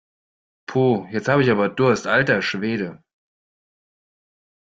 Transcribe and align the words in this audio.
Puh, 0.65 1.05
jetzt 1.11 1.27
habe 1.27 1.43
ich 1.43 1.51
aber 1.51 1.69
Durst, 1.69 2.07
alter 2.07 2.41
Schwede! 2.41 3.03